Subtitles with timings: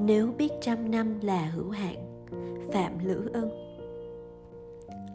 [0.00, 2.26] nếu biết trăm năm là hữu hạn,
[2.72, 3.50] phạm lữ ân.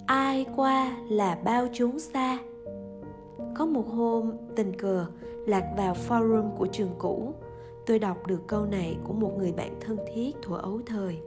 [0.06, 2.40] Ai qua là bao chốn xa?
[3.56, 5.06] Có một hôm, tình cờ
[5.48, 7.34] lạc vào forum của trường cũ.
[7.86, 11.18] Tôi đọc được câu này của một người bạn thân thiết thuở ấu thời.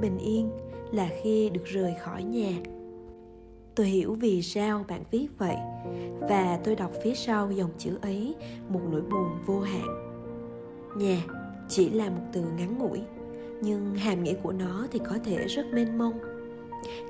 [0.00, 0.50] Bình yên
[0.92, 2.52] là khi được rời khỏi nhà.
[3.74, 5.56] Tôi hiểu vì sao bạn viết vậy,
[6.20, 8.34] và tôi đọc phía sau dòng chữ ấy
[8.68, 9.86] một nỗi buồn vô hạn.
[10.96, 11.22] Nhà
[11.70, 13.00] chỉ là một từ ngắn ngủi,
[13.60, 16.18] nhưng hàm nghĩa của nó thì có thể rất mênh mông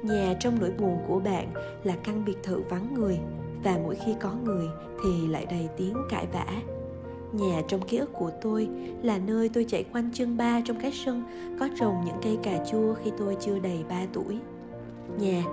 [0.03, 1.53] nhà trong nỗi buồn của bạn
[1.85, 3.19] là căn biệt thự vắng người,
[3.65, 4.67] và mỗi khi có người
[5.05, 6.47] thì lại đầy tiếng cãi vã
[7.33, 8.69] nhà trong ký ức của tôi
[9.03, 11.25] là nơi tôi chạy quanh chân ba trong cái sân
[11.61, 14.39] có trồng những cây cà chua khi tôi chưa đầy 3 tuổi.
[15.19, 15.45] Nhà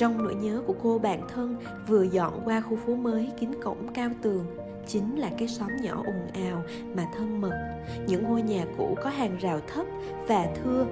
[0.00, 3.88] trong nỗi nhớ của cô bạn thân vừa dọn qua khu phố mới kín cổng
[3.94, 4.46] cao tường,
[4.86, 6.62] chính là cái xóm nhỏ ồn ào
[6.96, 7.82] mà thân mật.
[8.06, 9.86] Những ngôi nhà cũ có hàng rào thấp
[10.28, 10.86] và thưa,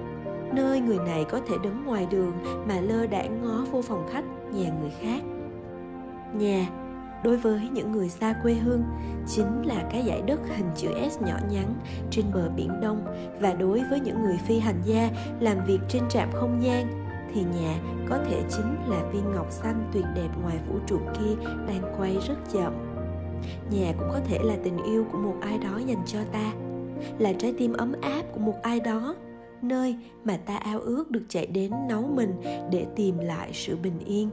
[0.53, 2.33] nơi người này có thể đứng ngoài đường
[2.67, 5.21] mà lơ đãng ngó vô phòng khách, nhà người khác.
[6.33, 6.69] Nhà,
[7.23, 8.83] đối với những người xa quê hương,
[9.27, 11.73] chính là cái dải đất hình chữ S nhỏ nhắn
[12.11, 13.05] trên bờ biển Đông
[13.41, 17.41] và đối với những người phi hành gia làm việc trên trạm không gian thì
[17.43, 21.95] nhà có thể chính là viên ngọc xanh tuyệt đẹp ngoài vũ trụ kia đang
[21.97, 22.73] quay rất chậm.
[23.71, 26.53] Nhà cũng có thể là tình yêu của một ai đó dành cho ta,
[27.19, 29.15] là trái tim ấm áp của một ai đó,
[29.61, 32.41] nơi mà ta ao ước được chạy đến nấu mình
[32.71, 34.29] để tìm lại sự bình yên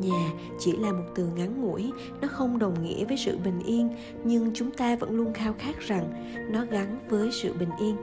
[0.00, 3.88] nhà chỉ là một từ ngắn ngủi nó không đồng nghĩa với sự bình yên
[4.24, 7.96] nhưng chúng ta vẫn luôn khao khát rằng nó gắn với sự bình yên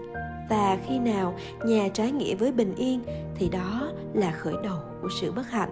[0.52, 1.36] và khi nào
[1.66, 3.02] nhà trái nghĩa với bình yên,
[3.36, 5.70] thì đó là khởi đầu của sự bất hạnh.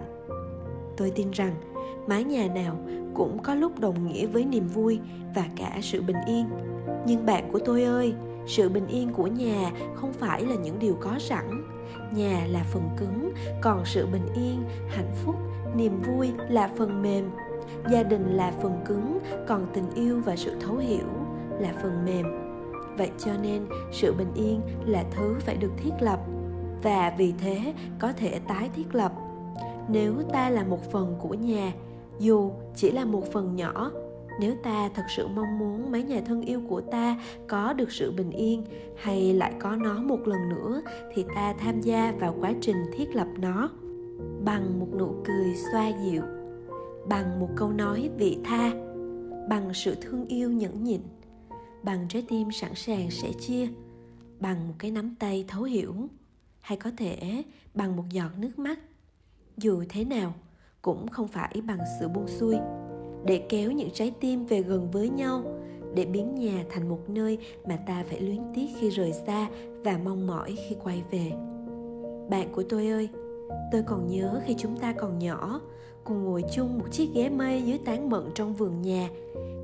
[0.96, 1.54] Tôi tin rằng,
[2.06, 2.76] mái nhà nào
[3.14, 5.00] cũng có lúc đồng nghĩa với niềm vui
[5.34, 6.48] và cả sự bình yên.
[7.06, 8.14] Nhưng bạn của tôi ơi,
[8.46, 11.64] sự bình yên của nhà không phải là những điều có sẵn.
[12.14, 15.34] Nhà là phần cứng, còn sự bình yên, hạnh phúc,
[15.76, 17.30] niềm vui là phần mềm.
[17.92, 21.06] Gia đình là phần cứng, còn tình yêu và sự thấu hiểu
[21.60, 22.49] là phần mềm
[23.00, 23.62] vậy cho nên,
[23.92, 26.20] sự bình yên là thứ phải được thiết lập,
[26.82, 29.12] và vì thế có thể tái thiết lập.
[29.88, 31.72] Nếu ta là một phần của nhà,
[32.18, 33.90] dù chỉ là một phần nhỏ,
[34.40, 38.12] nếu ta thật sự mong muốn mấy nhà thân yêu của ta có được sự
[38.12, 38.64] bình yên
[38.96, 40.82] hay lại có nó một lần nữa,
[41.14, 43.70] thì ta tham gia vào quá trình thiết lập nó
[44.44, 46.22] bằng một nụ cười xoa dịu,
[47.08, 48.70] bằng một câu nói vị tha,
[49.48, 51.00] bằng sự thương yêu nhẫn nhịn
[51.82, 53.68] bằng trái tim sẵn sàng sẻ chia,
[54.40, 55.94] bằng một cái nắm tay thấu hiểu,
[56.60, 57.42] hay có thể
[57.74, 58.78] bằng một giọt nước mắt.
[59.56, 60.34] Dù thế nào,
[60.82, 62.56] cũng không phải bằng sự buông xuôi.
[63.24, 65.42] Để kéo những trái tim về gần với nhau,
[65.94, 67.38] để biến nhà thành một nơi
[67.68, 69.48] mà ta phải luyến tiếc khi rời xa
[69.84, 71.32] và mong mỏi khi quay về.
[72.30, 73.08] Bạn của tôi ơi,
[73.72, 75.60] tôi còn nhớ khi chúng ta còn nhỏ,
[76.04, 79.08] cùng ngồi chung một chiếc ghế mây dưới tán mận trong vườn nhà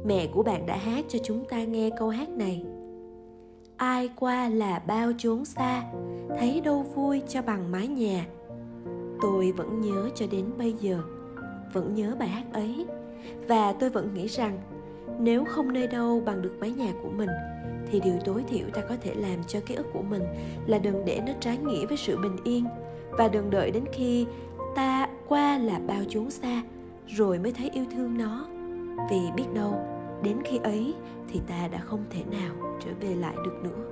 [0.06, 2.65] mẹ của bạn đã hát cho chúng ta nghe câu hát này.
[3.77, 5.83] Ai qua là bao chốn xa,
[6.39, 8.27] thấy đâu vui cho bằng mái nhà.
[9.22, 11.03] Tôi vẫn nhớ cho đến bây giờ,
[11.72, 12.87] vẫn nhớ bài hát ấy.
[13.49, 14.59] Và tôi vẫn nghĩ rằng,
[15.21, 17.31] nếu không nơi đâu bằng được mái nhà của mình,
[17.91, 20.23] thì điều tối thiểu ta có thể làm cho ký ức của mình
[20.67, 22.65] là đừng để nó trái nghĩa với sự bình yên.
[23.11, 24.27] Và đừng đợi đến khi
[24.77, 26.62] ta qua là bao chốn xa,
[27.06, 28.47] rồi mới thấy yêu thương nó.
[29.11, 29.75] Vì biết đâu
[30.22, 30.94] đến khi ấy
[31.28, 32.54] thì ta đã không thể nào
[32.84, 33.84] trở về lại được nữa.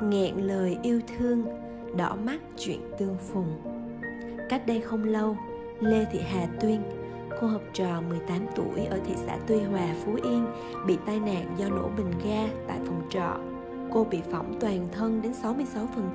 [0.00, 1.44] Nghẹn lời yêu thương
[1.96, 3.60] đỏ mắt chuyện tương phùng.
[4.48, 5.36] Cách đây không lâu
[5.80, 6.82] lê thị hà tuyên
[7.42, 10.46] cô học trò 18 tuổi ở thị xã Tuy Hòa, Phú Yên
[10.86, 13.36] bị tai nạn do nổ bình ga tại phòng trọ.
[13.92, 15.32] Cô bị phỏng toàn thân đến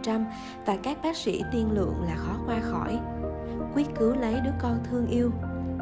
[0.06, 0.23] 66%
[0.66, 3.00] và các bác sĩ tiên lượng là khó qua khỏi.
[3.73, 5.31] Quyết cứu lấy đứa con thương yêu,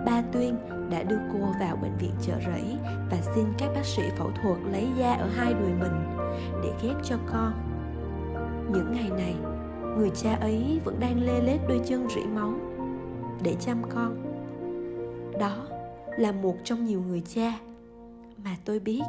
[0.05, 0.57] ba Tuyên
[0.89, 2.77] đã đưa cô vào bệnh viện chợ rẫy
[3.11, 6.17] và xin các bác sĩ phẫu thuật lấy da ở hai đùi mình
[6.63, 7.53] để ghép cho con.
[8.73, 9.35] Những ngày này,
[9.97, 12.53] người cha ấy vẫn đang lê lết đôi chân rỉ máu
[13.43, 14.15] để chăm con.
[15.39, 15.55] Đó
[16.17, 17.53] là một trong nhiều người cha
[18.43, 19.01] mà tôi biết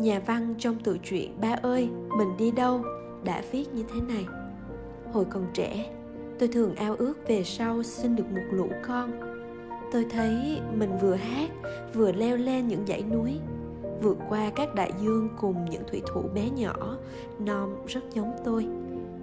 [0.00, 2.84] nhà văn trong tự truyện Ba ơi, mình đi đâu
[3.24, 4.26] đã viết như thế này.
[5.12, 5.90] Hồi còn trẻ,
[6.38, 9.31] tôi thường ao ước về sau sinh được một lũ con.
[9.92, 11.50] Tôi thấy mình vừa hát,
[11.94, 13.40] vừa leo lên những dãy núi,
[14.02, 16.96] vượt qua các đại dương cùng những thủy thủ bé nhỏ,
[17.38, 18.66] nom rất giống tôi.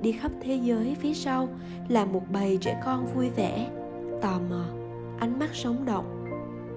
[0.01, 1.48] Đi khắp thế giới phía sau
[1.88, 3.69] là một bầy trẻ con vui vẻ,
[4.21, 4.66] tò mò,
[5.19, 6.25] ánh mắt sống động.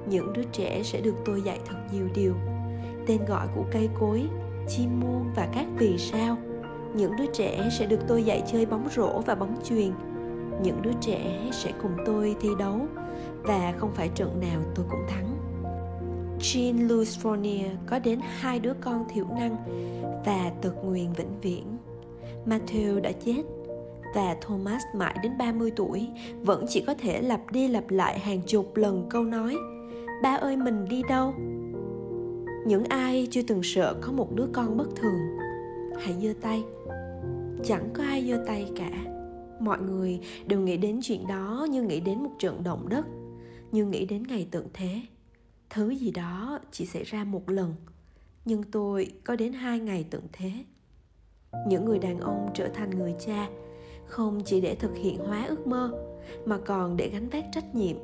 [0.09, 2.35] Những đứa trẻ sẽ được tôi dạy thật nhiều điều
[3.07, 4.29] tên gọi của cây cối
[4.69, 6.37] chim muôn và các vì sao
[6.95, 9.91] những đứa trẻ sẽ được tôi dạy chơi bóng rổ và bóng chuyền
[10.63, 12.87] những đứa trẻ sẽ cùng tôi thi đấu
[13.43, 15.33] và không phải trận nào tôi cũng thắng
[16.43, 19.57] Jean Louis Fournier có đến hai đứa con thiểu năng
[20.27, 21.77] và tật nguyền vĩnh viễn.
[22.47, 23.43] Matthew đã chết
[24.15, 26.09] và Thomas mãi đến 30 tuổi,
[26.43, 29.57] vẫn chỉ có thể lặp đi lặp lại hàng chục lần câu nói,
[30.23, 31.35] Ba ơi, mình đi đâu?
[32.67, 35.19] Những ai chưa từng sợ có một đứa con bất thường,
[36.01, 36.63] Hãy giơ tay
[37.65, 39.12] Chẳng có ai giơ tay cả
[39.63, 43.07] Mọi người đều nghĩ đến chuyện đó như nghĩ đến một trận động đất,
[43.73, 45.01] Như nghĩ đến ngày tượng thế.
[45.71, 47.75] Thứ gì đó chỉ xảy ra một lần,
[48.45, 50.51] Nhưng tôi có đến hai ngày tượng thế.
[51.69, 53.49] Những người đàn ông trở thành người cha
[54.07, 55.93] không chỉ để thực hiện hóa ước mơ,
[56.47, 57.97] mà còn để gánh vác trách nhiệm,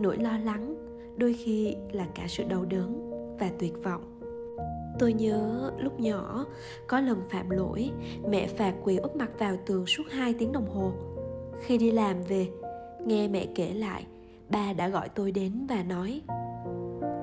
[0.00, 0.74] nỗi lo lắng,
[1.16, 3.10] đôi khi là cả sự đau đớn
[3.40, 4.15] và tuyệt vọng
[4.98, 6.46] tôi nhớ lúc nhỏ,
[6.86, 7.90] có lần phạm lỗi,
[8.28, 10.92] mẹ phạt quỳ úp mặt vào tường suốt 2 tiếng đồng hồ.
[11.60, 12.48] Khi đi làm về,
[13.06, 14.06] nghe mẹ kể lại,
[14.48, 16.20] ba đã gọi tôi đến và nói,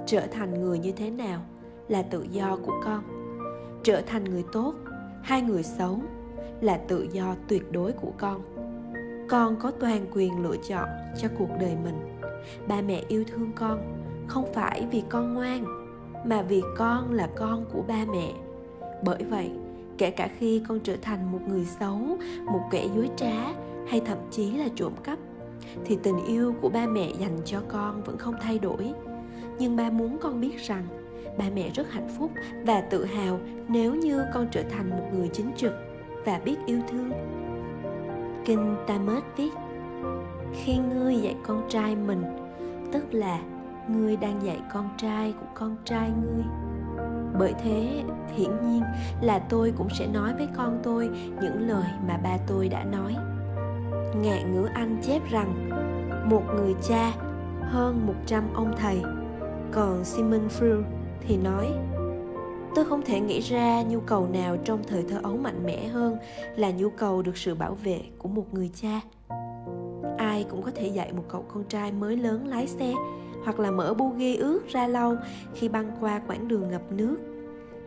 [0.05, 1.41] trở thành người như thế nào
[1.87, 3.03] là tự do của con.
[3.83, 4.73] Trở thành người tốt
[5.23, 5.99] hay người xấu
[6.61, 8.41] là tự do tuyệt đối của con.
[9.29, 12.19] Con có toàn quyền lựa chọn cho cuộc đời mình.
[12.67, 13.81] Ba mẹ yêu thương con,
[14.27, 15.82] không phải vì con ngoan
[16.25, 18.31] mà vì con là con của ba mẹ.
[19.03, 19.51] Bởi vậy,
[19.97, 21.99] kể cả khi con trở thành một người xấu,
[22.45, 23.53] một kẻ dối trá,
[23.87, 25.19] hay thậm chí là trộm cắp,
[25.85, 28.93] thì tình yêu của ba mẹ dành cho con vẫn không thay đổi.
[29.59, 30.83] Nhưng ba muốn con biết rằng,
[31.37, 32.31] ba mẹ rất hạnh phúc
[32.65, 35.73] và tự hào nếu như con trở thành một người chính trực
[36.25, 37.11] và biết yêu thương.
[38.45, 39.53] Kinh Tamết viết,
[40.53, 42.23] khi ngươi dạy con trai mình,
[42.91, 43.41] tức là
[43.89, 46.44] ngươi đang dạy con trai của con trai ngươi.
[47.39, 48.03] Bởi thế,
[48.35, 48.83] hiển nhiên
[49.21, 51.09] là tôi cũng sẽ nói với con tôi
[51.41, 53.15] những lời mà ba tôi đã nói.
[54.15, 55.69] Ngạn ngữ anh chép rằng,
[56.30, 57.12] một người cha,
[57.62, 59.01] hơn 100 ông thầy.
[59.71, 60.83] Còn Simon Freud
[61.21, 61.71] thì nói,
[62.75, 66.18] tôi không thể nghĩ ra nhu cầu nào trong thời thơ ấu mạnh mẽ hơn
[66.56, 69.01] là nhu cầu được sự bảo vệ của một người cha.
[70.18, 72.94] Ai cũng có thể dạy một cậu con trai mới lớn lái xe
[73.43, 75.15] hoặc là mở bu ghi ướt ra lâu
[75.53, 77.17] khi băng qua quãng đường ngập nước.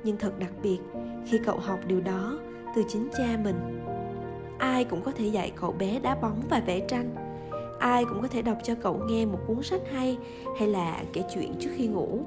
[0.05, 0.79] Nhưng thật đặc biệt,
[1.27, 2.39] khi cậu học điều đó
[2.77, 3.83] từ chính cha mình,
[4.59, 7.15] ai cũng có thể dạy cậu bé đá bóng và vẽ tranh.
[7.79, 10.19] Ai cũng có thể đọc cho cậu nghe một cuốn sách hay
[10.59, 12.21] hay là kể chuyện trước khi ngủ.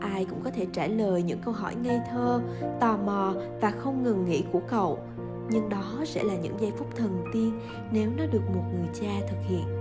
[0.00, 2.40] Ai cũng có thể trả lời những câu hỏi ngây thơ,
[2.80, 4.98] tò mò và không ngừng nghĩ của cậu.
[5.50, 7.60] Nhưng đó sẽ là những giây phút thần tiên
[7.92, 9.79] nếu nó được một người cha thực hiện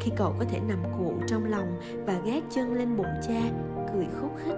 [0.00, 1.76] khi cậu có thể nằm cuộn trong lòng
[2.06, 3.40] và gác chân lên bụng cha,
[3.94, 4.56] cười khúc khích.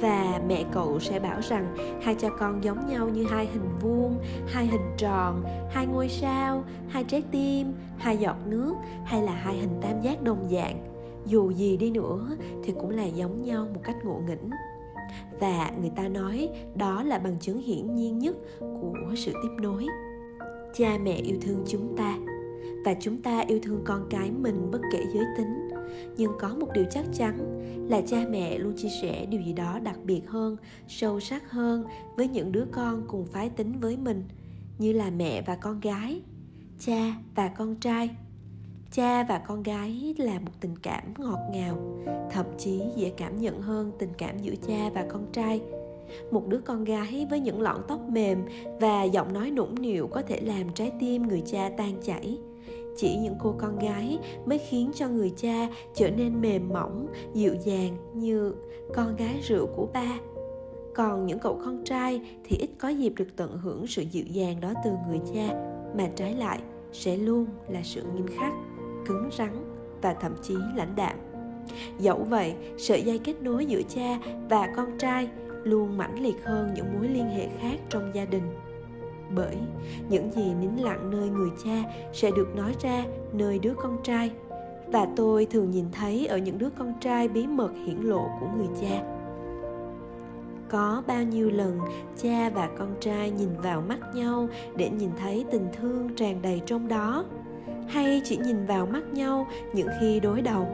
[0.00, 4.18] Và mẹ cậu sẽ bảo rằng hai cha con giống nhau như hai hình vuông,
[4.46, 8.74] hai hình tròn, hai ngôi sao, hai trái tim, hai giọt nước
[9.04, 10.86] hay là hai hình tam giác đồng dạng.
[11.26, 14.50] Dù gì đi nữa thì cũng là giống nhau một cách ngộ nghĩnh.
[15.40, 19.86] Và người ta nói đó là bằng chứng hiển nhiên nhất của sự tiếp nối.
[20.74, 22.14] Cha mẹ yêu thương chúng ta
[22.84, 25.68] và chúng ta yêu thương con cái mình bất kể giới tính.
[26.16, 27.60] Nhưng có một điều chắc chắn
[27.90, 30.56] là cha mẹ luôn chia sẻ điều gì đó đặc biệt hơn,
[30.88, 31.84] sâu sắc hơn
[32.16, 34.24] với những đứa con cùng phái tính với mình,
[34.78, 36.22] như là mẹ và con gái,
[36.78, 38.10] cha và con trai.
[38.92, 41.76] Cha và con gái là một tình cảm ngọt ngào,
[42.30, 45.60] thậm chí dễ cảm nhận hơn tình cảm giữa cha và con trai.
[46.30, 48.38] Một đứa con gái với những lọn tóc mềm
[48.80, 52.38] và giọng nói nũng nịu có thể làm trái tim người cha tan chảy
[53.00, 57.54] chỉ những cô con gái mới khiến cho người cha trở nên mềm mỏng, dịu
[57.64, 58.54] dàng như
[58.94, 60.18] con gái rượu của ba.
[60.94, 64.60] Còn những cậu con trai thì ít có dịp được tận hưởng sự dịu dàng
[64.60, 65.48] đó từ người cha,
[65.96, 66.60] mà trái lại
[66.92, 68.52] sẽ luôn là sự nghiêm khắc,
[69.06, 69.52] cứng rắn
[70.02, 71.16] và thậm chí lãnh đạm.
[71.98, 74.18] Dẫu vậy, sợi dây kết nối giữa cha
[74.50, 75.28] và con trai
[75.64, 78.42] luôn mãnh liệt hơn những mối liên hệ khác trong gia đình
[79.34, 79.56] bởi
[80.08, 81.82] những gì nín lặng nơi người cha
[82.12, 84.30] sẽ được nói ra nơi đứa con trai.
[84.86, 88.46] Và tôi thường nhìn thấy ở những đứa con trai bí mật hiển lộ của
[88.56, 89.02] người cha.
[90.68, 91.78] Có bao nhiêu lần
[92.22, 96.60] cha và con trai nhìn vào mắt nhau để nhìn thấy tình thương tràn đầy
[96.66, 97.24] trong đó,
[97.88, 100.68] hay chỉ nhìn vào mắt nhau những khi đối đầu?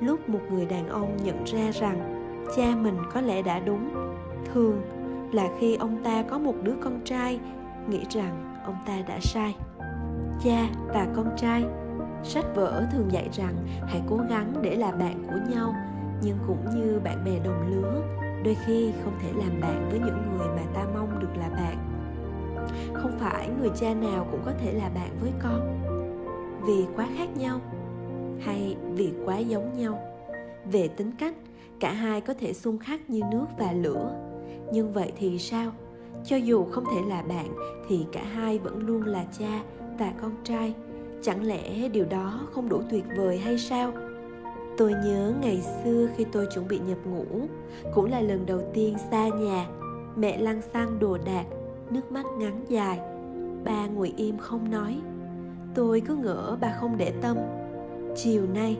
[0.00, 2.24] Lúc một người đàn ông nhận ra rằng
[2.56, 3.90] cha mình có lẽ đã đúng
[4.52, 4.82] thường
[5.32, 7.40] là khi ông ta có một đứa con trai,
[7.88, 9.56] nghĩ rằng ông ta đã sai.
[10.44, 11.64] Cha và con trai,
[12.22, 13.54] sách vở thường dạy rằng
[13.86, 15.74] hãy cố gắng để là bạn của nhau,
[16.22, 18.02] nhưng cũng như bạn bè đồng lứa,
[18.44, 21.76] đôi khi không thể làm bạn với những người mà ta mong được là bạn.
[22.94, 25.80] Không phải người cha nào cũng có thể là bạn với con.
[26.66, 27.60] Vì quá khác nhau,
[28.40, 29.98] hay vì quá giống nhau.
[30.72, 31.34] Về tính cách,
[31.80, 34.31] cả hai có thể xung khắc như nước và lửa
[34.72, 35.72] nhưng vậy thì sao?
[36.24, 37.48] Cho dù không thể là bạn,
[37.88, 39.62] thì cả hai vẫn luôn là cha
[39.98, 40.74] và con trai.
[41.22, 43.92] Chẳng lẽ điều đó không đủ tuyệt vời hay sao?
[44.78, 47.24] Tôi nhớ ngày xưa khi tôi chuẩn bị nhập ngũ,
[47.94, 49.66] cũng là lần đầu tiên xa nhà.
[50.16, 51.44] Mẹ lăn xăng đồ đạc,
[51.90, 53.00] nước mắt ngắn dài.
[53.64, 55.00] Ba ngồi im không nói.
[55.74, 57.36] Tôi cứ ngỡ bà không để tâm.
[58.16, 58.78] Chiều nay,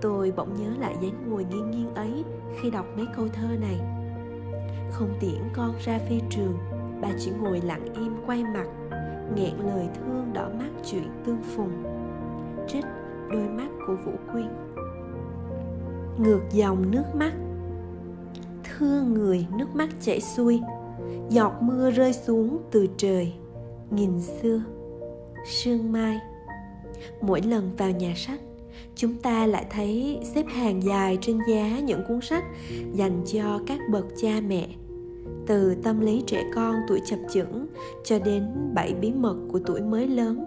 [0.00, 2.24] tôi bỗng nhớ lại dáng ngồi nghiêng nghiêng ấy
[2.60, 3.99] khi đọc mấy câu thơ này
[4.90, 6.58] không tiễn con ra phi trường,
[7.00, 8.66] bà chỉ ngồi lặng im quay mặt,
[9.34, 11.82] nghẹn lời thương đỏ mắt chuyện tương phùng.
[12.68, 12.84] Trích
[13.30, 14.48] đôi mắt của vũ quyên.
[16.18, 17.32] Ngược dòng nước mắt.
[18.64, 20.60] Thương người nước mắt chảy xuôi,
[21.28, 23.32] giọt mưa rơi xuống từ trời.
[23.90, 24.62] Nghìn xưa,
[25.46, 26.18] sương mai.
[27.20, 28.40] Mỗi lần vào nhà sách
[28.96, 32.44] chúng ta lại thấy xếp hàng dài trên giá những cuốn sách
[32.92, 34.68] dành cho các bậc cha mẹ,
[35.46, 37.66] từ tâm lý trẻ con tuổi chập chững
[38.04, 40.44] cho đến bảy bí mật của tuổi mới lớn,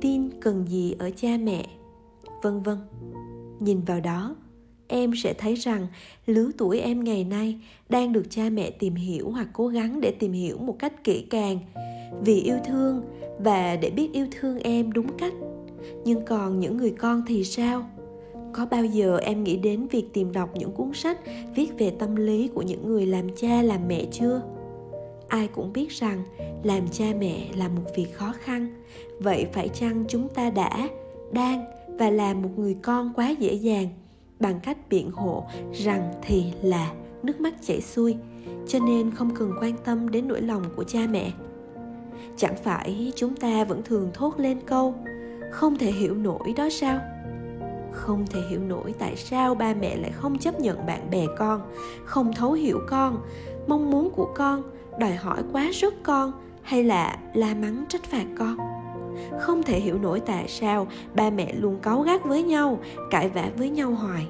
[0.00, 1.66] tin cần gì ở cha mẹ,
[2.42, 2.78] vân vân.
[3.60, 4.36] Nhìn vào đó,
[4.88, 5.86] em sẽ thấy rằng
[6.26, 10.10] lứa tuổi em ngày nay đang được cha mẹ tìm hiểu hoặc cố gắng để
[10.18, 11.58] tìm hiểu một cách kỹ càng
[12.24, 13.02] vì yêu thương
[13.38, 15.32] và để biết yêu thương em đúng cách
[16.04, 17.84] nhưng còn những người con thì sao?
[18.52, 21.20] Có bao giờ em nghĩ đến việc tìm đọc những cuốn sách
[21.54, 24.42] viết về tâm lý của những người làm cha làm mẹ chưa?
[25.28, 26.22] Ai cũng biết rằng
[26.62, 28.82] làm cha mẹ là một việc khó khăn.
[29.18, 30.88] Vậy phải chăng chúng ta đã,
[31.32, 31.64] đang
[31.98, 33.88] và làm một người con quá dễ dàng
[34.40, 38.16] bằng cách biện hộ rằng thì là nước mắt chảy xuôi,
[38.68, 41.32] cho nên không cần quan tâm đến nỗi lòng của cha mẹ?
[42.36, 44.94] Chẳng phải chúng ta vẫn thường thốt lên câu
[45.50, 47.00] không thể hiểu nổi đó sao?
[47.92, 51.60] Không thể hiểu nổi tại sao ba mẹ lại không chấp nhận bạn bè con,
[52.04, 53.22] không thấu hiểu con,
[53.66, 54.62] mong muốn của con,
[54.98, 58.56] đòi hỏi quá sức con, hay là la mắng trách phạt con?
[59.40, 62.78] Không thể hiểu nổi tại sao ba mẹ luôn cáu gắt với nhau,
[63.10, 64.26] cãi vã với nhau hoài.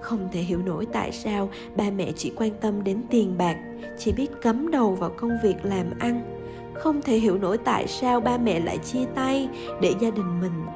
[0.00, 3.56] Không thể hiểu nổi tại sao ba mẹ chỉ quan tâm đến tiền bạc,
[3.98, 6.39] chỉ biết cấm đầu vào công việc làm ăn
[6.80, 9.48] không thể hiểu nổi tại sao ba mẹ lại chia tay
[9.80, 10.66] để gia đình mình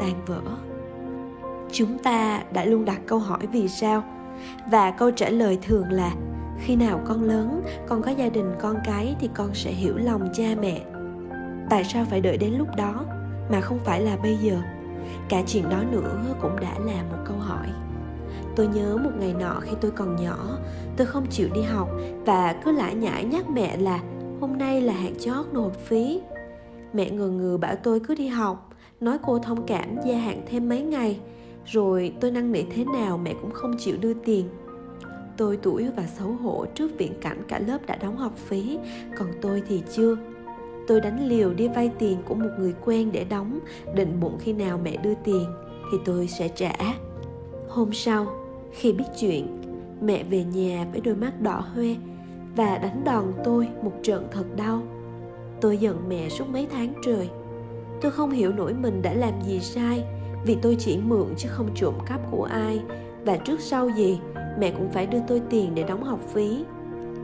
[0.00, 0.40] tan vỡ.
[1.72, 4.04] Chúng ta đã luôn đặt câu hỏi vì sao.
[4.70, 6.14] Và câu trả lời thường là,
[6.60, 10.28] khi nào con lớn, con có gia đình con cái thì con sẽ hiểu lòng
[10.34, 10.80] cha mẹ.
[11.70, 13.04] Tại sao phải đợi đến lúc đó
[13.50, 14.56] mà không phải là bây giờ?
[15.28, 17.66] Cả chuyện đó nữa cũng đã là một câu hỏi.
[18.56, 20.58] Tôi nhớ một ngày nọ khi tôi còn nhỏ,
[20.96, 21.88] tôi không chịu đi học
[22.26, 24.00] và cứ lải nhải nhắc mẹ là
[24.42, 26.20] hôm nay là hạn chót nộp phí.
[26.92, 28.74] Mẹ ngờ ngừ bảo tôi cứ đi học.
[29.00, 31.20] Nói cô thông cảm gia hạn thêm mấy ngày.
[31.66, 34.48] Rồi tôi năn nỉ thế nào mẹ cũng không chịu đưa tiền.
[35.36, 38.78] Tôi tủi và xấu hổ trước viễn cảnh cả lớp đã đóng học phí.
[39.18, 40.16] Còn tôi thì chưa.
[40.88, 43.58] Tôi đánh liều đi vay tiền của một người quen để đóng,
[43.94, 45.44] định bụng khi nào mẹ đưa tiền,
[45.92, 46.74] thì tôi sẽ trả.
[47.68, 48.26] Hôm sau,
[48.72, 49.60] khi biết chuyện,
[50.00, 52.11] mẹ về nhà với đôi mắt đỏ hoe
[52.56, 54.82] và đánh đòn tôi một trận thật đau.
[55.60, 57.30] Tôi giận mẹ suốt mấy tháng trời.
[58.00, 60.04] Tôi không hiểu nổi mình đã làm gì sai,
[60.44, 62.82] vì tôi chỉ mượn chứ không trộm cắp của ai.
[63.24, 64.18] Và trước sau gì,
[64.58, 66.64] mẹ cũng phải đưa tôi tiền để đóng học phí.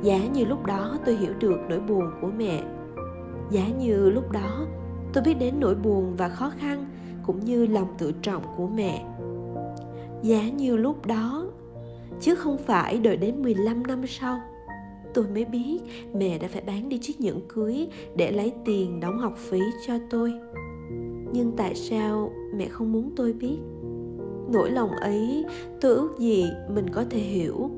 [0.03, 2.63] Giá như lúc đó tôi hiểu được nỗi buồn của mẹ.
[3.51, 4.67] Giá như lúc đó
[5.13, 6.85] tôi biết đến nỗi buồn và khó khăn,
[7.27, 9.05] cũng như lòng tự trọng của mẹ.
[10.23, 11.47] Giá như lúc đó,
[12.21, 14.41] chứ không phải đợi đến 15 năm sau
[15.19, 15.79] tôi mới biết
[16.15, 19.95] mẹ đã phải bán đi chiếc nhẫn cưới để lấy tiền đóng học phí cho
[20.11, 20.33] tôi.
[21.33, 23.57] Nhưng tại sao mẹ không muốn tôi biết?
[24.53, 25.45] Nỗi lòng ấy,
[25.81, 27.71] tôi ước gì mình có thể hiểu.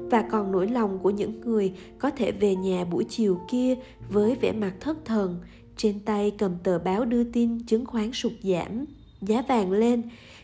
[0.00, 3.74] Và còn nỗi lòng của những người có thể về nhà buổi chiều kia
[4.10, 5.36] với vẻ mặt thất thần,
[5.76, 8.84] trên tay cầm tờ báo đưa tin chứng khoán sụt giảm,
[9.20, 10.02] giá vàng lên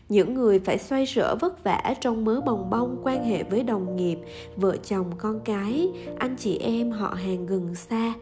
[0.09, 3.95] những người phải xoay sở vất vả trong mớ bồng bông quan hệ với đồng
[3.95, 4.19] nghiệp,
[4.55, 8.13] vợ chồng, con cái, anh chị em họ hàng gần xa.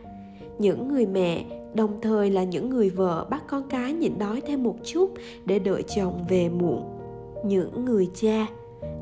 [0.59, 4.63] Những người mẹ, đồng thời là những người vợ bắt con cái nhịn đói thêm
[4.63, 5.13] một chút
[5.45, 6.83] để đợi chồng về muộn.
[7.45, 8.47] Những người cha,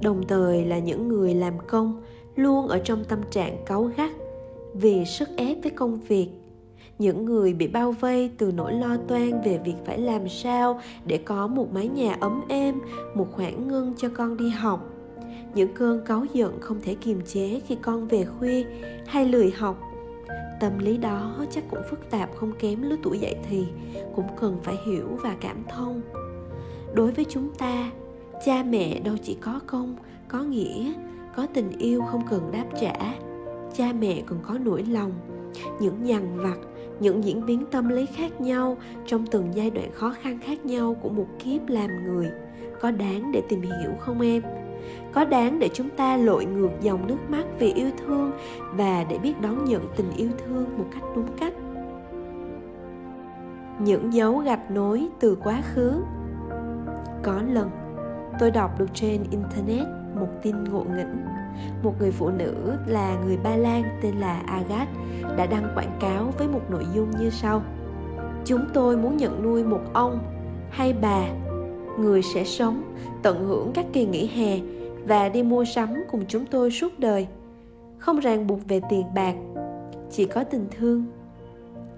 [0.01, 2.01] đồng thời là những người làm công,
[2.35, 4.11] luôn ở trong tâm trạng cáu gắt
[4.73, 6.27] vì sức ép với công việc
[6.99, 11.17] những người bị bao vây từ nỗi lo toan về việc phải làm sao để
[11.17, 12.79] có một mái nhà ấm êm,
[13.13, 14.85] một khoản ngưng cho con đi học.
[15.55, 18.63] Những cơn cáu giận không thể kiềm chế khi con về khuya
[19.07, 19.81] hay lười học.
[20.59, 23.65] Tâm lý đó chắc cũng phức tạp không kém lứa tuổi dậy thì,
[24.15, 26.01] cũng cần phải hiểu và cảm thông.
[26.93, 27.91] Đối với chúng ta,
[28.45, 29.95] cha mẹ đâu chỉ có công,
[30.27, 30.93] có nghĩa,
[31.35, 32.93] có tình yêu không cần đáp trả.
[33.75, 35.11] Cha mẹ còn có nỗi lòng.
[35.79, 36.57] Những nhằn vặt
[36.99, 40.95] những diễn biến tâm lý khác nhau trong từng giai đoạn khó khăn khác nhau
[41.01, 42.31] của một kiếp làm người.
[42.81, 44.41] Có đáng để tìm hiểu không em?
[45.11, 48.31] Có đáng để chúng ta lội ngược dòng nước mắt vì yêu thương
[48.73, 51.53] và để biết đón nhận tình yêu thương một cách đúng cách?
[53.79, 56.03] Những dấu gạch nối từ quá khứ.
[57.23, 57.69] Có lần,
[58.39, 61.38] tôi đọc được trên internet một tin ngộ nghĩnh
[61.83, 62.53] một người phụ nữ
[62.85, 64.87] là người ba lan tên là agat
[65.37, 67.61] đã đăng quảng cáo với một nội dung như sau.
[68.45, 70.19] Chúng tôi muốn nhận nuôi một ông
[70.69, 71.27] hay bà.
[71.99, 74.59] Người sẽ sống, tận hưởng các kỳ nghỉ hè
[75.07, 77.27] và đi mua sắm cùng chúng tôi suốt đời.
[77.97, 79.35] Không ràng buộc về tiền bạc,
[80.11, 81.05] chỉ có tình thương.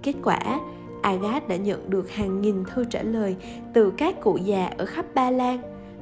[0.03, 0.59] Kết quả,
[1.01, 3.35] agat đã nhận được hàng nghìn thư trả lời
[3.73, 5.61] từ các cụ già ở khắp ba lan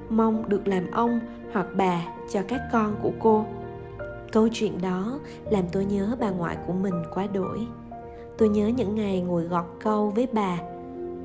[0.09, 1.19] mong được làm ông
[1.53, 3.45] hoặc bà cho các con của cô.
[4.31, 5.19] Câu chuyện đó
[5.51, 7.67] làm tôi nhớ bà ngoại của mình quá đổi.
[8.37, 10.59] Tôi nhớ những ngày ngồi gọt câu với bà.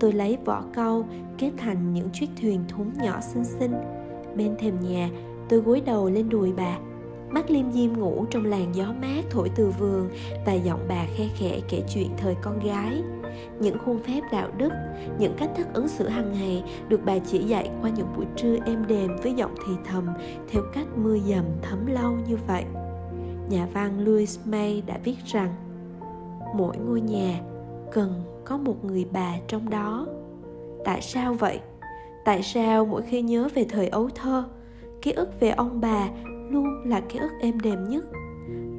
[0.01, 1.07] Tôi lấy vỏ câu
[1.39, 3.75] kết thành những chiếc thuyền thúng nhỏ xinh xinh.
[4.37, 5.11] Bên thềm nhà,
[5.49, 6.79] tôi gối đầu lên đùi bà.
[7.31, 10.09] Mắt liêm diêm ngủ trong làn gió mát thổi từ vườn
[10.47, 13.03] và giọng bà khe khẽ kể chuyện thời con gái
[13.61, 14.71] những khuôn phép đạo đức,
[15.19, 18.57] những cách thức ứng xử hàng ngày được bà chỉ dạy qua những buổi trưa
[18.67, 20.07] êm đềm với giọng thì thầm
[20.51, 22.65] theo cách mưa dầm thấm lâu như vậy.
[23.51, 25.55] Nhà văn louis may đã viết rằng,
[26.55, 27.41] mỗi ngôi nhà
[27.93, 30.07] cần có một người bà trong đó.
[30.85, 31.61] Tại sao vậy?
[32.25, 34.45] Tại sao mỗi khi nhớ về thời ấu thơ,
[35.03, 36.09] ký ức về ông bà
[36.51, 38.05] luôn là ký ức êm đềm nhất?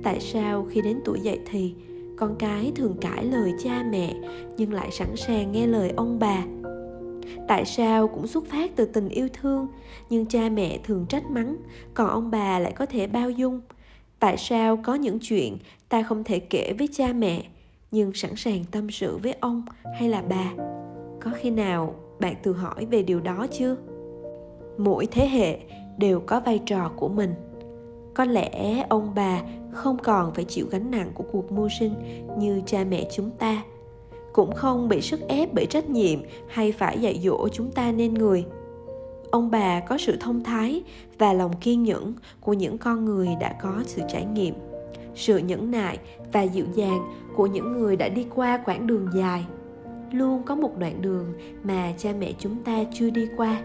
[0.04, 1.76] Tại sao khi đến tuổi dậy thì
[2.17, 4.13] con cái thường cãi lời cha mẹ,
[4.57, 6.45] nhưng lại sẵn sàng nghe lời ông bà.
[7.47, 9.67] Tại sao cũng xuất phát từ tình yêu thương,
[10.10, 11.58] nhưng cha mẹ thường trách mắng,
[11.93, 13.62] còn ông bà lại có thể bao dung.
[14.19, 15.58] Tại sao có những chuyện
[15.89, 17.43] ta không thể kể với cha mẹ,
[17.91, 19.65] nhưng sẵn sàng tâm sự với ông
[19.99, 20.54] hay là bà?
[21.21, 23.75] Có khi nào bạn tự hỏi về điều đó chưa?
[24.78, 25.60] Mỗi thế hệ
[25.97, 27.34] đều có vai trò của mình
[28.15, 31.93] có lẽ ông bà không còn phải chịu gánh nặng của cuộc mưu sinh
[32.38, 33.63] như cha mẹ chúng ta.
[34.34, 38.13] Cũng không bị sức ép bởi trách nhiệm hay phải dạy dỗ chúng ta nên
[38.13, 38.45] người.
[39.32, 40.84] Ông bà có sự thông thái
[41.17, 44.56] và lòng kiên nhẫn của những con người đã có sự trải nghiệm,
[45.15, 45.99] sự nhẫn nại
[46.34, 46.99] và dịu dàng
[47.36, 49.45] của những người đã đi qua quãng đường dài.
[50.12, 53.62] Luôn có một đoạn đường mà cha mẹ chúng ta chưa đi qua.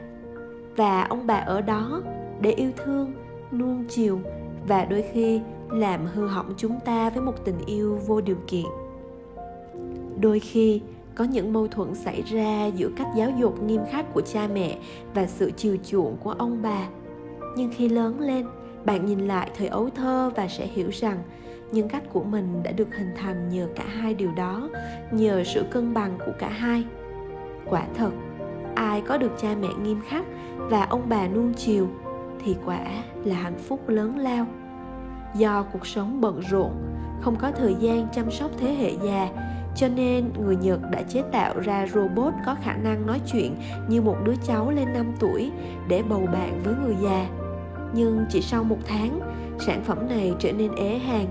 [0.76, 2.02] Và ông bà ở đó
[2.40, 3.12] để yêu thương,
[3.52, 4.20] nuông chiều
[4.66, 8.66] và đôi khi làm hư hỏng chúng ta với một tình yêu vô điều kiện.
[10.20, 10.80] Đôi khi
[11.14, 14.78] có những mâu thuẫn xảy ra giữa cách giáo dục nghiêm khắc của cha mẹ
[15.14, 16.88] và sự chiều chuộng của ông bà.
[17.56, 18.46] Nhưng khi lớn lên,
[18.84, 21.18] bạn nhìn lại thời ấu thơ và sẽ hiểu rằng
[21.72, 24.68] nhân cách của mình đã được hình thành nhờ cả hai điều đó,
[25.10, 26.84] nhờ sự cân bằng của cả hai.
[27.66, 28.10] Quả thật,
[28.74, 30.24] ai có được cha mẹ nghiêm khắc
[30.56, 31.88] và ông bà nuông chiều
[32.44, 32.84] thì quả
[33.24, 34.46] là hạnh phúc lớn lao
[35.34, 36.70] do cuộc sống bận rộn
[37.20, 39.28] không có thời gian chăm sóc thế hệ già
[39.76, 43.56] cho nên người Nhật đã chế tạo ra robot có khả năng nói chuyện
[43.88, 45.50] như một đứa cháu lên 5 tuổi
[45.88, 47.28] để bầu bạn với người già.
[47.94, 49.20] Nhưng chỉ sau một tháng,
[49.58, 51.26] sản phẩm này trở nên ế hàng.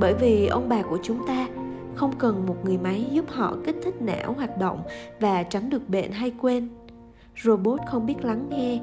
[0.00, 1.48] Bởi vì ông bà của chúng ta
[1.94, 4.82] không cần một người máy giúp họ kích thích não hoạt động
[5.20, 6.68] và tránh được bệnh hay quên.
[7.42, 8.80] Robot không biết lắng nghe,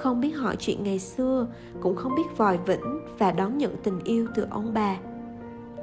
[0.00, 1.46] không biết hỏi chuyện ngày xưa,
[1.80, 4.96] cũng không biết vòi vĩnh và đón nhận tình yêu từ ông bà.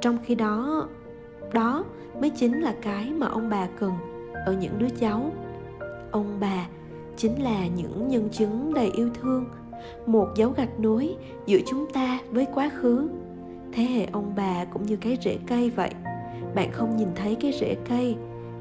[0.00, 0.88] Trong khi đó,
[1.52, 1.84] đó
[2.20, 3.92] mới chính là cái mà ông bà cần
[4.46, 5.32] ở những đứa cháu.
[6.10, 6.66] Ông bà
[7.16, 9.44] chính là những nhân chứng đầy yêu thương
[10.06, 13.08] một dấu gạch nối giữa chúng ta với quá khứ.
[13.72, 15.90] Thế hệ ông bà cũng như cái rễ cây vậy.
[16.54, 18.16] Bạn không nhìn thấy cái rễ cây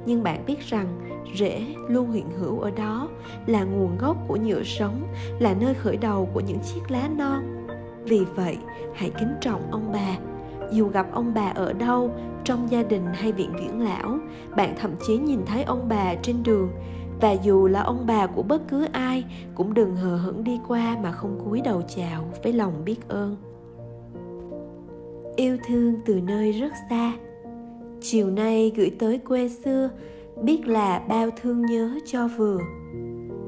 [0.08, 0.88] nhưng bạn biết rằng,
[1.36, 3.10] rễ luôn hiện hữu ở đó,
[3.46, 5.08] là nguồn gốc của nhựa sống,
[5.40, 7.68] là nơi khởi đầu của những chiếc lá non.
[8.04, 8.58] Vì vậy,
[8.96, 10.18] hãy kính trọng ông bà.
[10.72, 12.12] Dù gặp ông bà ở đâu,
[12.44, 14.18] trong gia đình hay viện dưỡng lão,
[14.56, 16.70] bạn thậm chí nhìn thấy ông bà trên đường.
[17.22, 20.98] Và dù là ông bà của bất cứ ai, cũng đừng hờ hững đi qua
[21.04, 23.36] mà không cúi đầu chào với lòng biết ơn.
[25.36, 27.14] Yêu thương từ nơi rất xa
[28.02, 29.90] chiều nay gửi tới quê xưa,
[30.44, 32.60] biết là bao thương nhớ cho vừa.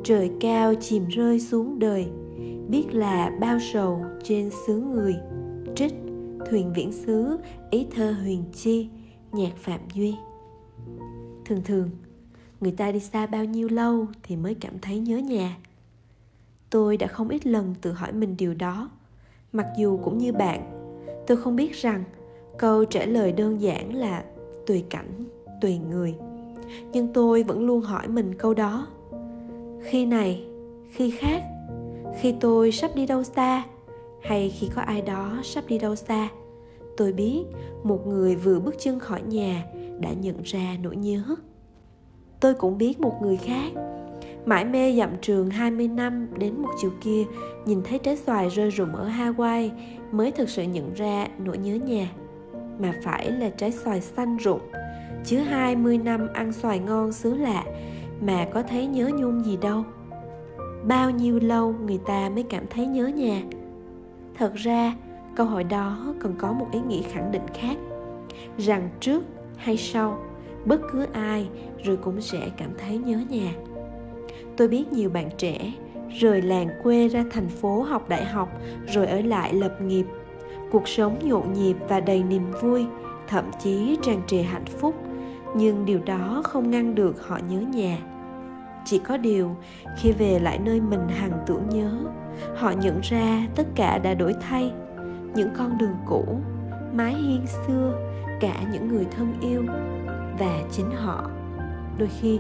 [0.04, 2.08] Trời cao chìm rơi xuống đời,
[2.70, 5.16] biết là bao sầu trên xứ người.
[5.76, 5.94] Trích,
[6.50, 7.38] thuyền viễn xứ,
[7.70, 8.90] ý thơ huyền chi,
[9.32, 10.16] nhạc phạm duy.
[11.46, 11.90] Thường thường,
[12.62, 15.58] người ta đi xa bao nhiêu lâu thì mới cảm thấy nhớ nhà.
[16.70, 18.90] Tôi đã không ít lần tự hỏi mình điều đó.
[19.54, 20.72] Mặc dù cũng như bạn,
[21.28, 22.04] tôi không biết rằng
[22.58, 24.24] câu trả lời đơn giản là
[24.70, 25.24] tùy cảnh,
[25.62, 26.16] tùy người.
[26.92, 28.88] Nhưng tôi vẫn luôn hỏi mình câu đó.
[29.82, 30.44] Khi này,
[30.92, 31.44] khi khác,
[32.20, 33.64] khi tôi sắp đi đâu xa,
[34.22, 36.30] hay khi có ai đó sắp đi đâu xa,
[36.98, 37.44] tôi biết
[37.84, 39.66] một người vừa bước chân khỏi nhà
[40.00, 41.24] đã nhận ra nỗi nhớ.
[42.40, 43.72] Tôi cũng biết một người khác.
[44.46, 47.24] Mãi mê dặm trường 20 năm đến một chiều kia,
[47.66, 49.70] nhìn thấy trái xoài rơi rụng ở Hawaii,
[50.12, 52.10] mới thực sự nhận ra nỗi nhớ nhà
[52.80, 54.62] mà phải là trái xoài xanh rụng.
[55.26, 57.64] Chứ 20 năm ăn xoài ngon xứ lạ,
[58.22, 59.84] mà có thấy nhớ nhung gì đâu.
[60.84, 63.42] Bao nhiêu lâu người ta mới cảm thấy nhớ nhà?
[64.38, 64.96] Thật ra,
[65.36, 67.78] câu hỏi đó còn có một ý nghĩa khẳng định khác.
[68.58, 69.24] Rằng trước
[69.58, 70.20] hay sau,
[70.66, 71.50] bất cứ ai
[71.84, 73.54] rồi cũng sẽ cảm thấy nhớ nhà.
[74.58, 75.72] Tôi biết nhiều bạn trẻ
[76.10, 78.50] rời làng quê ra thành phố học đại học,
[78.88, 80.06] rồi ở lại lập nghiệp
[80.72, 82.86] cuộc sống nhộn nhịp và đầy niềm vui,
[83.28, 84.96] thậm chí tràn trề hạnh phúc.
[85.56, 87.98] Nhưng điều đó không ngăn được họ nhớ nhà.
[88.86, 89.56] Chỉ có điều,
[89.98, 91.98] khi về lại nơi mình hằng tưởng nhớ,
[92.56, 94.74] họ nhận ra tất cả đã đổi thay.
[95.36, 96.26] Những con đường cũ,
[96.94, 97.94] mái hiên xưa,
[98.40, 99.64] cả những người thân yêu
[100.40, 101.30] và chính họ.
[101.98, 102.40] Đôi khi,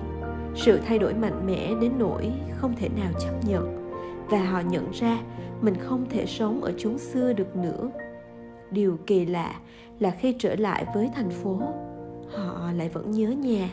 [0.55, 3.91] sự thay đổi mạnh mẽ đến nỗi không thể nào chấp nhận
[4.29, 5.17] và họ nhận ra
[5.61, 7.89] mình không thể sống ở chốn xưa được nữa
[8.71, 9.55] điều kỳ lạ
[9.99, 11.61] là khi trở lại với thành phố,
[12.29, 13.69] họ lại vẫn nhớ nhà.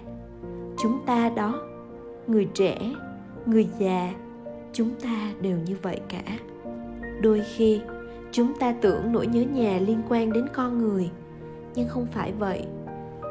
[0.79, 1.61] Chúng ta đó,
[2.27, 2.79] người trẻ,
[3.47, 4.13] người già,
[4.73, 6.39] chúng ta đều như vậy cả.
[7.23, 7.81] Đôi khi,
[8.33, 11.11] chúng ta tưởng nỗi nhớ nhà liên quan đến con người,
[11.75, 12.63] nhưng không phải vậy.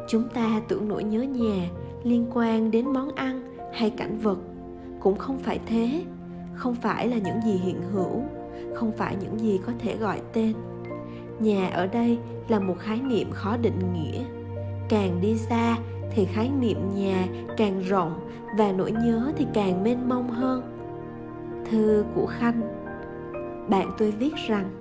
[0.07, 1.69] Chúng ta tưởng nỗi nhớ nhà
[2.03, 4.37] liên quan đến món ăn hay cảnh vật.
[4.99, 6.03] Cũng không phải thế.
[6.55, 8.23] Không phải là những gì hiện hữu,
[8.73, 10.53] không phải những gì có thể gọi tên
[11.39, 12.17] nhà ở đây
[12.47, 14.23] là một khái niệm khó định nghĩa.
[14.89, 15.77] Càng đi xa
[16.11, 18.19] thì khái niệm nhà càng rộng
[18.57, 20.61] và nỗi nhớ thì càng mênh mông hơn.
[21.71, 22.61] Thư của khanh.
[23.69, 24.79] Bạn tôi viết rằng,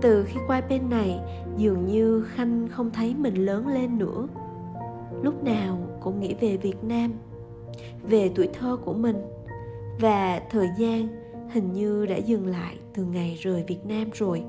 [0.00, 1.20] từ khi qua bên này,
[1.56, 4.26] dường như khanh không thấy mình lớn lên nữa.
[5.22, 7.12] Lúc nào cũng nghĩ về việt nam,
[8.02, 9.16] về tuổi thơ của mình
[10.00, 11.08] và thời gian
[11.52, 14.42] hình như đã dừng lại từ ngày rời việt nam rồi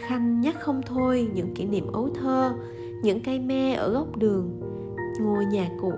[0.00, 2.52] khanh nhắc không thôi những kỷ niệm ấu thơ,
[3.02, 4.60] những cây me ở góc đường,
[5.20, 5.92] ngôi nhà cũ,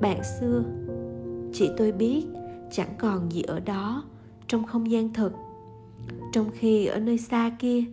[0.00, 0.62] bạn xưa.
[1.52, 2.24] Chỉ tôi biết
[2.70, 4.04] chẳng còn gì ở đó
[4.46, 5.32] trong không gian thực.
[6.32, 7.84] Trong khi ở nơi xa kia,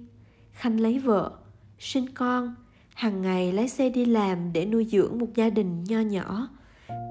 [0.52, 1.32] khanh lấy vợ,
[1.80, 2.56] sinh con
[2.94, 6.48] hàng ngày lái xe đi làm để nuôi dưỡng một gia đình nho nhỏ.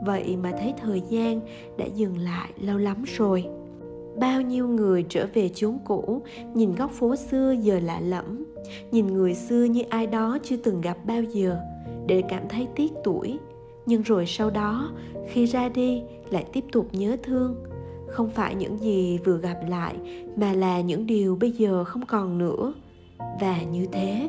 [0.07, 1.41] Vậy mà thấy thời gian
[1.79, 3.47] đã dừng lại lâu lắm rồi
[4.16, 6.22] bao nhiêu người trở về chốn cũ,
[6.55, 8.44] nhìn góc phố xưa giờ lạ lẫm.
[8.90, 11.59] Nhìn người xưa như ai đó chưa từng gặp bao giờ,
[12.07, 13.38] để cảm thấy tiếc tuổi.
[13.87, 14.92] Nhưng rồi sau đó,
[15.29, 17.64] khi ra đi, lại tiếp tục nhớ thương.
[18.09, 19.94] Không phải những gì vừa gặp lại,
[20.37, 22.74] mà là những điều bây giờ không còn nữa.
[23.40, 24.29] Và như thế,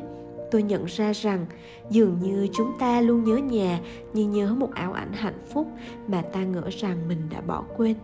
[0.50, 1.46] tôi nhận ra rằng
[1.90, 3.80] dường như chúng ta luôn nhớ nhà
[4.12, 5.66] như nhớ một ảo ảnh hạnh phúc
[6.08, 7.96] mà ta ngỡ rằng mình đã bỏ quên.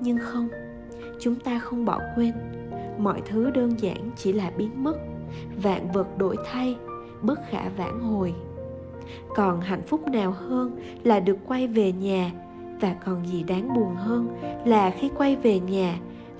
[0.00, 0.48] Nhưng không
[1.22, 2.32] chúng ta không bỏ quên.
[2.98, 4.96] Mọi thứ đơn giản chỉ là biến mất.
[5.62, 6.76] Vạn vật đổi thay,
[7.22, 8.34] bất khả vãn hồi.
[9.34, 12.30] Còn hạnh phúc nào hơn là được quay về nhà?
[12.80, 14.28] Và còn gì đáng buồn hơn
[14.64, 15.98] là khi quay về nhà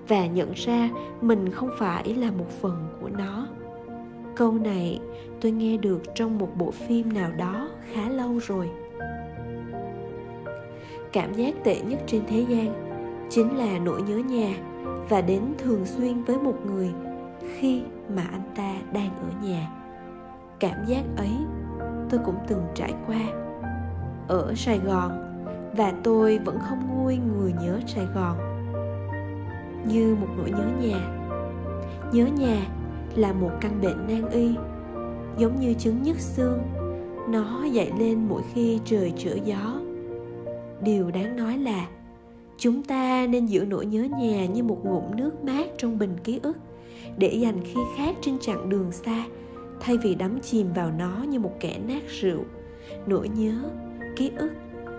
[0.09, 0.91] và nhận ra
[1.21, 3.47] mình không phải là một phần của nó?
[4.37, 5.01] Câu này
[5.41, 8.71] tôi nghe được trong một bộ phim nào đó khá lâu rồi.
[11.13, 12.93] Cảm giác tệ nhất trên thế gian
[13.31, 14.55] chính là nỗi nhớ nhà
[15.09, 16.93] và đến thường xuyên với một người
[17.59, 17.83] khi
[18.15, 19.69] mà anh ta đang ở nhà.
[20.61, 21.37] Cảm giác ấy
[22.11, 23.21] tôi cũng từng trải qua
[24.29, 25.13] ở sài gòn
[25.77, 28.37] và tôi vẫn không nguôi người nhớ sài gòn
[29.87, 31.09] như một nỗi nhớ nhà.
[32.13, 32.67] Nhớ nhà
[33.17, 34.55] là một căn bệnh nan y,
[35.39, 36.59] giống như chứng nhức xương.
[37.29, 39.81] Nó dậy lên mỗi khi trời trở gió.
[40.81, 41.87] Điều đáng nói là
[42.59, 46.41] chúng ta nên giữ nỗi nhớ nhà như một ngụm nước mát trong bình ký
[46.43, 46.57] ức
[47.19, 49.25] để dành khi khác trên chặng đường xa
[49.81, 52.41] thay vì đắm chìm vào nó như một kẻ nát rượu.
[53.07, 53.55] Nỗi nhớ
[54.17, 54.51] ký ức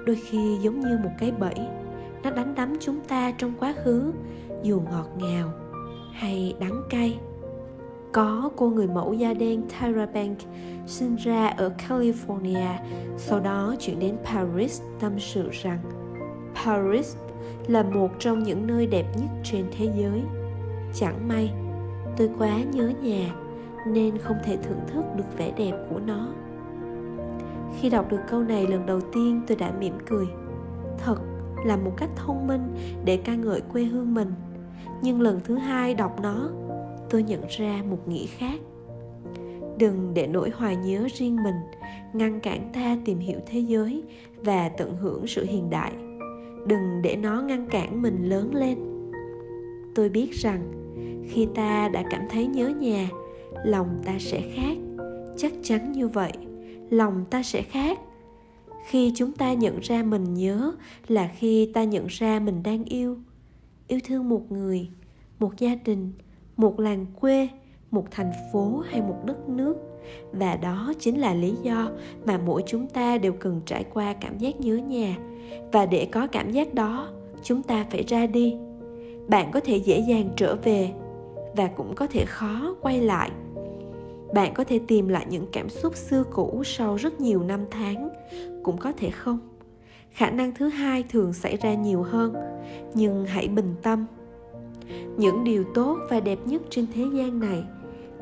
[0.06, 1.56] đôi khi giống như một cái bẫy
[2.24, 4.12] nó đánh đắm chúng ta trong quá khứ
[4.64, 5.50] dù ngọt ngào
[6.12, 7.20] hay đắng cay.
[8.12, 10.46] Có cô người mẫu da đen Tyra Banks
[10.88, 12.76] sinh ra ở California,
[13.18, 15.80] sau đó chuyển đến Paris tâm sự rằng
[16.66, 17.16] Paris
[17.68, 20.22] là một trong những nơi đẹp nhất trên thế giới.
[20.94, 21.52] Chẳng may,
[22.18, 23.36] tôi quá nhớ nhà
[23.88, 26.28] nên không thể thưởng thức được vẻ đẹp của nó.
[27.80, 30.26] Khi đọc được câu này lần đầu tiên tôi đã mỉm cười.
[30.98, 31.16] Thật
[31.66, 34.32] là một cách thông minh để ca ngợi quê hương mình.
[35.02, 36.50] Nhưng lần thứ hai đọc nó,
[37.10, 38.60] tôi nhận ra một nghĩa khác
[39.78, 41.56] đừng để nỗi hoài nhớ riêng mình
[42.14, 44.04] ngăn cản ta tìm hiểu thế giới
[44.38, 45.92] và tận hưởng sự hiện đại
[46.68, 48.78] đừng để nó ngăn cản mình lớn lên.
[49.96, 50.72] Tôi biết rằng,
[51.30, 53.10] khi ta đã cảm thấy nhớ nhà,
[53.66, 54.78] lòng ta sẽ khác.
[55.38, 56.32] Chắc chắn như vậy,
[56.90, 58.00] lòng ta sẽ khác.
[58.88, 60.72] Khi chúng ta nhận ra mình nhớ
[61.08, 63.18] là khi ta nhận ra mình đang yêu.
[63.88, 64.90] Yêu thương một người,
[65.40, 66.12] một gia đình,
[66.58, 67.50] một làng quê,
[67.92, 69.76] một thành phố hay một đất nước
[70.32, 71.90] và đó chính là lý do
[72.26, 75.18] mà mỗi chúng ta đều cần trải qua cảm giác nhớ nhà.
[75.72, 77.10] Và để có cảm giác đó,
[77.44, 78.56] chúng ta phải ra đi.
[79.28, 80.90] Bạn có thể dễ dàng trở về
[81.56, 83.32] và cũng có thể khó quay lại.
[84.34, 88.10] Bạn có thể tìm lại những cảm xúc xưa cũ sau rất nhiều năm tháng,
[88.64, 89.40] cũng có thể không?
[90.12, 92.34] Khả năng thứ hai thường xảy ra nhiều hơn,
[92.94, 94.06] nhưng hãy bình tâm.
[95.18, 97.64] Những điều tốt và đẹp nhất trên thế gian này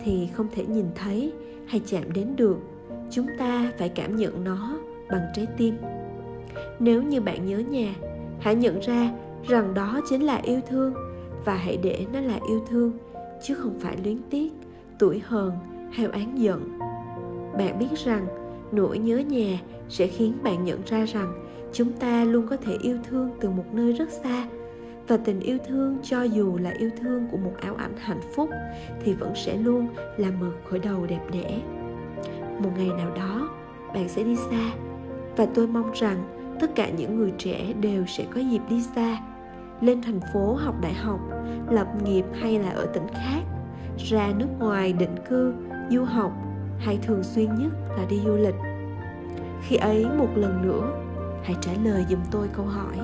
[0.03, 1.33] thì không thể nhìn thấy
[1.71, 2.57] hay chạm đến được,
[3.09, 4.77] chúng ta phải cảm nhận nó
[5.09, 5.75] bằng trái tim.
[6.79, 7.95] Nếu như bạn nhớ nhà,
[8.39, 9.11] hãy nhận ra
[9.47, 10.93] rằng đó chính là yêu thương
[11.45, 12.91] và hãy để nó là yêu thương,
[13.43, 14.51] chứ không phải luyến tiếc
[14.99, 15.51] tuổi hờn
[15.91, 16.79] hay oán giận.
[17.57, 18.25] Bạn biết rằng,
[18.71, 21.33] nỗi nhớ nhà sẽ khiến bạn nhận ra rằng
[21.73, 24.47] chúng ta luôn có thể yêu thương từ một nơi rất xa
[25.11, 28.49] và tình yêu thương, cho dù là yêu thương của một áo ảnh hạnh phúc,
[29.03, 31.61] thì vẫn sẽ luôn là một khởi đầu đẹp đẽ.
[32.59, 33.49] Một ngày nào đó,
[33.93, 34.71] bạn sẽ đi xa,
[35.37, 36.17] và tôi mong rằng
[36.59, 39.17] tất cả những người trẻ đều sẽ có dịp đi xa,
[39.81, 41.19] lên thành phố học đại học,
[41.69, 43.41] lập nghiệp hay là ở tỉnh khác,
[43.97, 45.53] ra nước ngoài định cư,
[45.89, 46.31] du học,
[46.79, 48.55] hay thường xuyên nhất là đi du lịch.
[49.61, 51.03] Khi ấy một lần nữa,
[51.43, 52.95] hãy trả lời giùm tôi câu hỏi,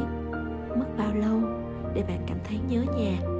[0.69, 1.46] mất bao lâu?
[1.97, 3.36] Để bạn cảm thấy nhớ nhà.